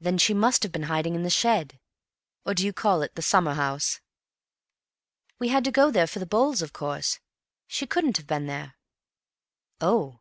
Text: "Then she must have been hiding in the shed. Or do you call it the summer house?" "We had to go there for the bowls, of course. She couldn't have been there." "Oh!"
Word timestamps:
"Then 0.00 0.18
she 0.18 0.34
must 0.34 0.64
have 0.64 0.72
been 0.72 0.82
hiding 0.90 1.14
in 1.14 1.22
the 1.22 1.30
shed. 1.30 1.78
Or 2.44 2.52
do 2.52 2.66
you 2.66 2.72
call 2.72 3.00
it 3.02 3.14
the 3.14 3.22
summer 3.22 3.54
house?" 3.54 4.00
"We 5.38 5.50
had 5.50 5.62
to 5.62 5.70
go 5.70 5.92
there 5.92 6.08
for 6.08 6.18
the 6.18 6.26
bowls, 6.26 6.62
of 6.62 6.72
course. 6.72 7.20
She 7.68 7.86
couldn't 7.86 8.16
have 8.16 8.26
been 8.26 8.48
there." 8.48 8.74
"Oh!" 9.80 10.18